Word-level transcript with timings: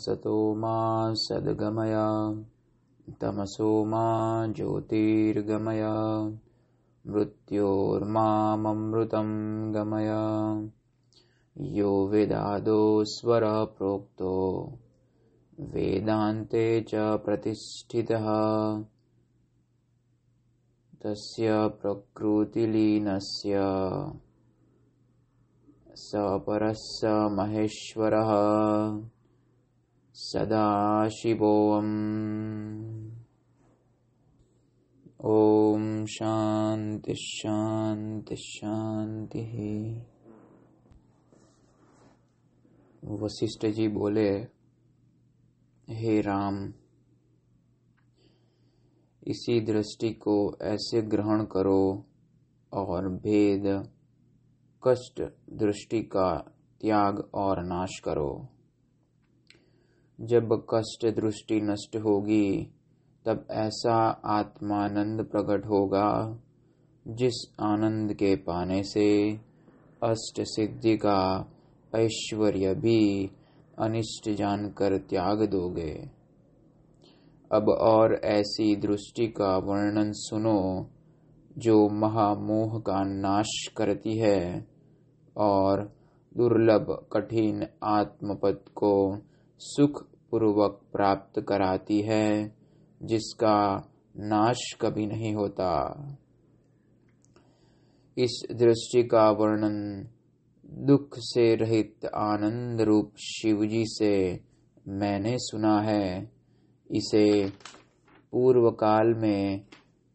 असतो 0.00 0.54
मा 0.54 0.76
सद्गमय 1.14 1.94
तमसो 3.20 3.84
मा 3.84 4.04
ज्योतिर्गमय 4.46 5.82
मृत्योर्माममृतं 7.06 8.08
गमय। 9.74 10.10
यो 11.76 12.06
वेदादो 12.06 13.04
स्वरः 13.04 13.64
प्रोक्तो 13.64 14.32
वेदान्ते 15.60 16.64
च 16.82 16.94
प्रतिष्ठितः। 16.94 18.26
तस्य 21.02 21.68
प्रकृतिलीनस्य 21.82 23.54
स 25.96 26.12
परः 26.16 26.72
स 26.72 27.00
महेश्वरः 27.38 28.30
सदाशिवोऽम्। 30.14 31.30
ॐ 35.24 36.06
शान्ति 36.06 37.12
वशिष्ठ 43.04 43.66
जी 43.66 43.88
बोले, 43.88 44.30
हे 45.90 46.20
राम, 46.20 46.72
इसी 49.26 49.60
दृष्टि 49.60 50.12
को 50.12 50.56
ऐसे 50.62 51.02
ग्रहण 51.02 51.44
करो 51.44 52.06
और 52.72 53.08
भेद, 53.08 53.90
कष्ट, 54.86 55.22
दृष्टि 55.50 56.02
का 56.02 56.36
त्याग 56.80 57.30
और 57.34 57.62
नाश 57.64 58.00
करो। 58.04 58.48
जब 60.20 60.66
कष्ट 60.74 61.06
दृष्टि 61.06 61.60
नष्ट 61.60 61.96
होगी, 61.96 62.72
तब 63.26 63.46
ऐसा 63.50 64.20
आत्मानंद 64.24 65.24
प्रकट 65.24 65.66
होगा, 65.66 66.38
जिस 67.08 67.54
आनंद 67.60 68.12
के 68.12 68.36
पाने 68.36 68.82
से 68.82 69.32
अष्ट 70.02 70.40
सिद्धि 70.40 70.96
का 70.96 71.50
ऐश्वर्य 71.96 72.74
भी 72.74 73.30
अनिष्ट 73.78 74.30
जानकर 74.30 74.98
त्याग 74.98 75.42
दोगे। 75.50 76.10
अब 77.52 77.68
और 77.68 78.20
ऐसी 78.24 78.76
दृष्टि 78.76 79.26
का 79.26 79.56
वर्णन 79.58 80.12
सुनो, 80.12 80.86
जो 81.58 81.88
महामोह 81.88 82.78
का 82.78 83.04
नाश 83.04 83.68
करती 83.76 84.18
है 84.18 84.66
और 85.36 85.82
दुर्लभ 86.36 87.06
कठिन 87.12 87.66
आत्मपद 87.84 88.64
को 88.74 89.18
सुख 89.58 90.09
पूर्वक 90.30 90.80
प्राप्त 90.92 91.40
कराती 91.48 92.00
है, 92.00 92.54
जिसका 93.02 93.76
नाश 94.16 94.74
कभी 94.80 95.06
नहीं 95.06 95.34
होता। 95.34 95.94
इस 98.18 98.42
दृष्टि 98.52 99.02
का 99.02 99.30
वर्णन 99.30 100.08
दुख 100.66 101.08
से 101.18 101.54
रहित 101.54 102.06
आनंद 102.14 102.80
रूप 102.80 103.12
शिवजी 103.16 103.84
से 103.86 104.40
मैंने 104.88 105.34
सुना 105.38 105.80
है। 105.80 106.32
इसे 106.90 107.52
पूर्व 108.32 108.70
काल 108.70 109.14
में 109.14 109.60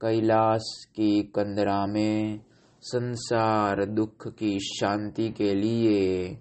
कैलाश 0.00 0.84
की 0.96 1.22
कंदरा 1.22 1.86
में 1.86 2.40
संसार 2.80 3.84
दुख 3.84 4.28
की 4.28 4.58
शांति 4.60 5.28
के 5.30 5.54
लिए 5.54 6.38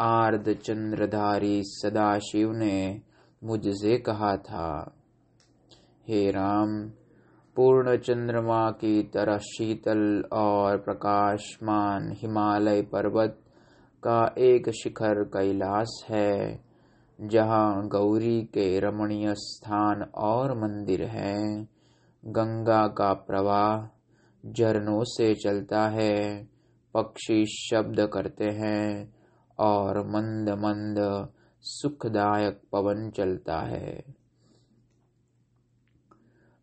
आर्द 0.00 0.52
चंद्रधारी 0.52 1.62
सदाशिव 1.64 2.52
ने 2.52 3.09
मुझसे 3.42 3.96
कहा 3.98 4.36
था, 4.36 4.94
हे 6.08 6.30
राम, 6.30 6.90
पूर्ण 7.56 7.96
चंद्रमा 7.96 8.70
की 8.70 9.02
तरह 9.02 9.38
शीतल 9.38 10.22
और 10.32 10.76
प्रकाशमान 10.78 12.10
हिमालय 12.12 12.82
पर्वत 12.82 13.38
का 14.02 14.34
एक 14.38 14.70
शिखर 14.70 15.22
कैलाश 15.24 16.04
है, 16.08 16.60
जहाँ 17.18 17.88
गौरी 17.88 18.42
के 18.42 18.78
रमणीय 18.80 19.34
स्थान 19.34 20.02
और 20.02 20.58
मंदिर 20.58 21.04
हैं। 21.04 21.68
गंगा 22.24 22.86
का 22.88 23.12
प्रवाह 23.12 23.88
झरनों 24.50 25.02
से 25.04 25.34
चलता 25.34 25.88
है, 25.88 26.44
पक्षी 26.94 27.44
शब्द 27.46 28.00
करते 28.12 28.44
हैं 28.44 29.14
और 29.58 30.06
मंद 30.06 30.48
मंद 30.48 30.98
सुखदायक 31.62 32.60
पवन 32.72 33.10
चलता 33.10 33.60
है। 33.60 34.04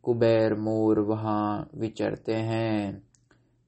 कुबेर 0.03 0.56
मोर 0.56 1.00
वहाँ 1.00 1.69
विचरते 1.75 2.34
हैं, 2.34 3.03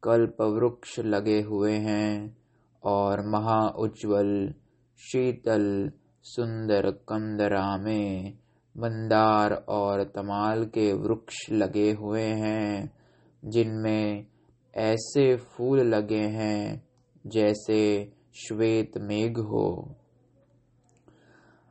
कल्प 0.04 0.42
वृक्ष 0.42 1.00
लगे 1.00 1.42
हुए 1.42 1.74
हैं 1.74 2.38
और 2.84 3.28
महा 3.28 3.68
उज्जवल 3.68 4.54
शीतल, 4.98 5.92
सुंदर 6.24 6.92
कंदरा 6.92 7.78
में 7.78 8.38
मंदार 8.78 9.54
और 9.54 10.04
तमाल 10.04 10.66
के 10.66 10.94
वृक्ष 10.94 11.50
लगे 11.52 11.92
हुए 11.92 12.24
हैं, 12.24 12.94
जिनमें 13.46 14.26
ऐसे 14.76 15.36
फूल 15.36 15.80
लगे 15.80 16.22
हैं 16.22 16.88
जैसे 17.28 18.12
श्वेत 18.36 18.98
मेघ 18.98 19.40
हो। 19.40 19.96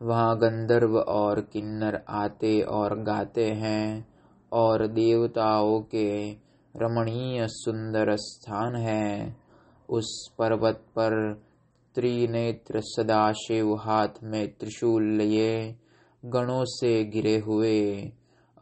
वहाँ 0.03 0.37
गंधर्व 0.39 0.97
और 0.99 1.41
किन्नर 1.41 2.05
आते 2.09 2.61
और 2.61 2.99
गाते 3.03 3.45
हैं 3.45 4.09
और 4.53 4.87
देवताओं 4.87 5.81
के 5.81 6.31
रमणीय 6.75 7.47
सुंदर 7.49 8.17
स्थान 8.17 8.77
है। 8.77 9.37
उस 9.91 10.31
पर्वत 10.39 10.75
पर 10.75 11.35
त्रिनेत्र 11.95 12.81
सदाशिव 12.81 13.75
हाथ 13.75 14.23
में 14.25 14.53
त्रिशूल 14.53 15.05
लिए 15.05 15.77
गणों 16.25 16.65
से 16.65 17.05
गिरे 17.05 17.39
हुए 17.39 18.11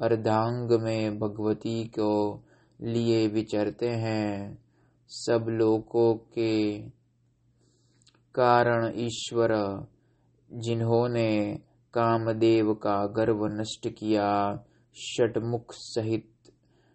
अर्धांग 0.00 0.80
में 0.80 1.18
भगवती 1.18 1.84
को 1.84 2.42
लिए 2.82 3.26
विचरते 3.28 3.88
हैं। 3.88 4.58
सब 5.08 5.46
लोगों 5.48 6.14
के 6.14 6.78
कारण 8.34 8.92
ईश्वर 8.96 9.52
जिन्होंने 10.52 11.54
कामदेव 11.94 12.72
का 12.74 13.06
गर्व 13.06 13.46
नष्ट 13.46 13.88
किया, 13.88 14.56
षटमुख 14.96 15.72
सहित 15.72 16.28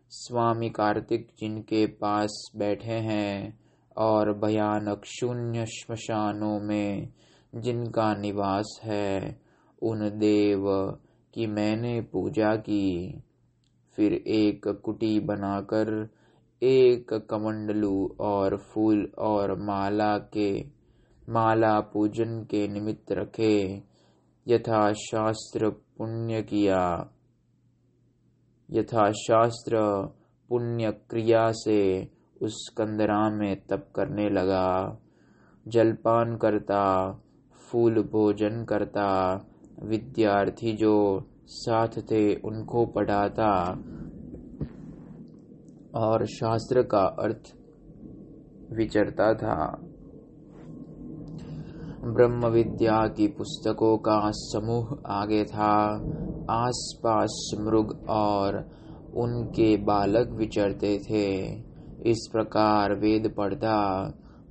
स्वामी 0.09 0.69
कार्तिक 0.69 1.27
जिनके 1.39 1.85
पास 1.85 2.51
बैठे 2.55 2.93
हैं 2.93 3.59
और 3.97 4.33
भयानक 4.33 5.01
शून्य 5.05 5.65
श्मशानों 5.65 6.59
में 6.59 7.09
जिनका 7.55 8.15
निवास 8.15 8.79
है, 8.83 9.39
उन 9.83 10.09
देव 10.09 10.65
की 11.33 11.47
मैंने 11.47 12.01
पूजा 12.01 12.55
की। 12.55 13.21
फिर 13.95 14.13
एक 14.13 14.67
कुटी 14.67 15.19
बनाकर 15.19 16.09
एक 16.63 17.13
कमंडलू 17.13 18.15
और 18.19 18.57
फूल 18.57 19.11
और 19.19 19.59
माला 19.61 20.17
के 20.17 20.80
माला 21.29 21.79
पूजन 21.79 22.43
के 22.43 22.67
निमित्त 22.67 23.11
रखे 23.11 23.83
यथा 24.47 24.93
शास्त्र 24.93 25.69
पुण्य 25.69 26.41
किया। 26.41 27.11
यथा 28.71 29.11
शास्त्र 29.11 29.77
पुण्य 30.49 30.91
क्रिया 30.91 31.51
से 31.51 32.07
उस 32.41 32.75
कंदरा 32.77 33.29
में 33.29 33.61
तप 33.69 33.89
करने 33.95 34.29
लगा। 34.29 34.99
जलपान 35.67 36.37
करता, 36.37 37.11
फूल 37.71 38.03
भोजन 38.03 38.65
करता, 38.65 39.39
विद्यार्थी 39.83 40.73
जो 40.73 41.23
साथ 41.45 41.87
थे 41.87 42.35
उनको 42.35 42.85
पढ़ाता। 42.85 43.79
और 45.95 46.25
शास्त्र 46.25 46.83
का 46.83 47.03
अर्थ 47.03 47.55
विचरता 48.73 49.33
था। 49.33 49.90
ब्रह्म 52.03 52.47
विद्या 52.47 53.07
की 53.07 53.27
पुस्तकों 53.27 53.97
का 53.97 54.21
समूह 54.25 54.97
आगे 55.05 55.43
था। 55.43 55.95
आसपास 56.49 57.51
मृग 57.59 58.05
और 58.09 58.55
उनके 59.15 59.77
बालक 59.77 60.29
विचरते 60.29 60.99
थे। 60.99 61.55
इस 62.09 62.29
प्रकार 62.31 62.95
वेद 62.95 63.33
पढ़ता 63.37 64.01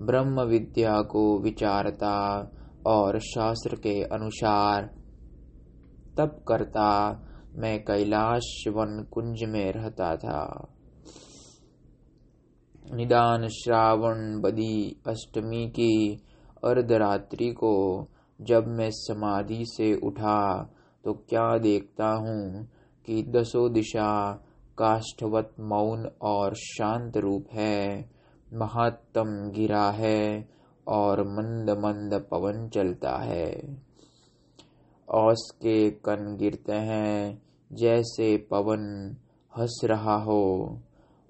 ब्रह्म 0.00 0.42
विद्या 0.42 1.00
को 1.00 1.42
विचारता 1.42 2.50
और 2.86 3.18
शास्त्र 3.18 3.76
के 3.76 4.02
अनुसार 4.02 4.82
तप 6.16 6.44
करता, 6.48 7.20
मैं 7.54 7.84
कैलाश 7.84 8.64
वन 8.68 9.06
कुंज 9.12 9.38
में 9.42 9.72
रहता 9.72 10.16
था। 10.16 10.68
निदान 12.94 13.48
श्रावण 13.48 14.40
बदी 14.40 15.00
अष्टमी 15.06 15.68
की 15.68 16.20
अर्धरात्रि 16.64 17.50
को 17.50 18.08
जब 18.40 18.66
मैं 18.66 18.90
समाधि 18.90 19.64
से 19.66 19.94
उठा 19.94 20.70
तो 21.04 21.12
क्या 21.12 21.58
देखता 21.58 22.08
हूँ 22.08 22.68
कि 23.06 23.22
दसों 23.22 23.72
दिशा 23.72 24.32
काष्ठवत 24.78 25.54
मौन 25.60 26.10
और 26.22 26.54
शांत 26.54 27.16
रूप 27.16 27.46
है 27.52 28.10
महत्तम 28.54 29.50
गिरा 29.50 29.90
है 29.90 30.48
और 30.88 31.22
मंद 31.22 31.70
मंद 31.70 32.14
पवन 32.30 32.68
चलता 32.68 33.16
है। 33.16 33.76
औस 35.08 35.50
के 35.54 35.90
कन 35.90 36.36
गिरते 36.40 36.72
हैं, 36.72 37.42
जैसे 37.72 38.36
पवन 38.36 39.16
हंस 39.52 39.80
रहा 39.84 40.16
हो, 40.16 40.78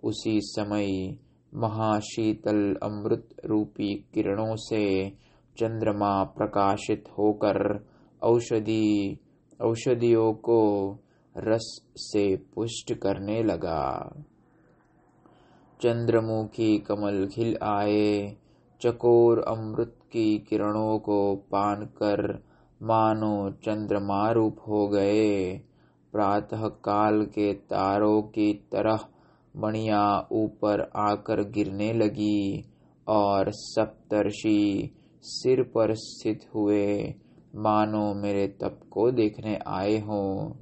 उसी 0.04 0.40
समय 0.42 1.18
महाशीतल 1.54 2.76
अमृत 2.82 3.28
रूपी 3.44 3.94
किरणों 3.94 4.56
से 4.56 5.10
चंद्रमा 5.58 6.24
प्रकाशित 6.24 7.04
होकर 7.18 7.86
औषधि, 8.22 9.18
औषधियों 9.60 10.32
को 10.32 10.90
रस 11.36 11.92
से 11.96 12.36
पुष्ट 12.36 12.94
करने 12.94 13.42
लगा। 13.42 14.12
चंद्रमुखी 15.80 16.78
कमल 16.78 17.28
खिल 17.34 17.56
आए, 17.62 18.36
चकोर 18.80 19.38
अमृत 19.38 19.96
की 20.12 20.38
किरणों 20.38 20.98
को 20.98 21.36
पान 21.36 21.84
कर 21.84 22.44
मानो 22.82 23.50
चंद्रमा 23.50 24.30
रूप 24.30 24.56
हो 24.68 24.88
गए। 24.88 25.58
प्रातः 26.12 26.68
काल 26.68 27.24
के 27.24 27.54
तारों 27.54 28.22
की 28.22 28.54
तरह 28.72 28.98
मणिया 29.56 30.28
ऊपर 30.32 30.90
आकर 30.96 31.50
गिरने 31.50 31.92
लगी 31.92 32.64
और 33.08 33.50
सप्तर्षि 33.50 34.90
सिर 35.22 35.62
पर 35.62 35.94
स्थित 35.94 36.40
हुए, 36.54 37.14
मानो 37.56 38.14
मेरे 38.14 38.46
तप 38.46 38.80
को 38.90 39.10
देखने 39.10 39.58
आए 39.66 39.98
हों। 39.98 40.52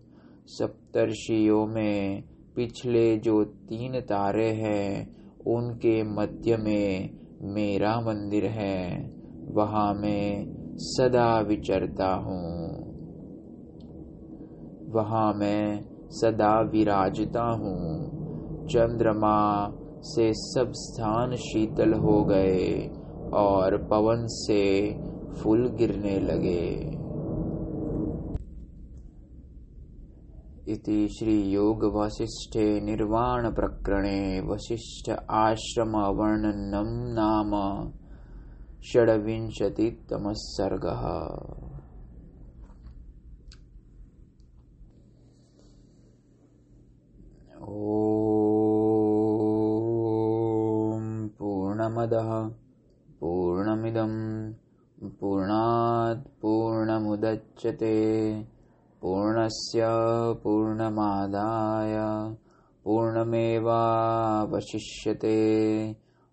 सप्तर्षियों 0.47 1.67
में 1.67 2.23
पिछले 2.57 3.17
जो 3.17 3.45
तीन 3.45 4.01
तारे 4.01 4.49
हैं, 4.49 5.17
उनके 5.47 6.03
मध्य 6.03 6.57
में 6.57 7.11
मेरा 7.43 8.01
मंदिर 8.01 8.47
है। 8.47 9.11
वहाँ 9.49 9.95
मैं 9.95 10.47
सदा 10.79 11.41
विचरता 11.41 12.15
हूँ। 12.15 12.69
वहाँ 14.91 15.35
मैं 15.35 15.85
सदा 16.11 16.61
विराजता 16.61 17.43
हूँ। 17.43 18.18
चंद्रमा 18.69 19.39
से 20.03 20.33
सब 20.35 20.73
स्थान 20.73 21.35
शीतल 21.37 21.93
हो 21.95 22.25
गए 22.25 22.91
और 23.35 23.77
पवन 23.83 24.27
से 24.27 24.63
फूल 25.35 25.69
गिरने 25.69 26.19
लगे। 26.21 26.99
इति 30.73 31.09
श्रीयोगवसिष्ठे 31.09 32.65
निर्वाणप्रकरणे 32.81 34.41
वसिष्ठ 34.41 35.11
आश्रमवर्णनं 35.31 36.91
नाम 37.19 37.55
षड्विंशतितमः 38.83 40.33
सर्गः। 40.37 41.07
ॐ 47.69 48.38
पूर्णमदः 51.79 52.31
पूर्णमिदं 53.21 54.15
पूर्णात् 55.21 56.29
पूर्णमुदच्यते। 56.43 57.93
पूर्णस्य 59.03 59.81
पूर्णमादाय 60.43 61.95
पूर्णमेवावशिष्यते। 62.85 63.69